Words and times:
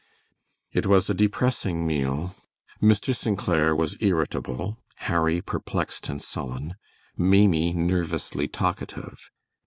It 0.71 0.87
was 0.87 1.11
a 1.11 1.13
depressing 1.13 1.85
meal. 1.85 2.35
Mr. 2.81 3.15
St. 3.15 3.37
Clair 3.37 3.75
was 3.75 3.97
irritable; 4.01 4.79
Harry 5.05 5.41
perplexed 5.41 6.09
and 6.09 6.19
sullen; 6.19 6.73
Maimie 7.15 7.71
nervously 7.73 8.47
talkative. 8.47 9.29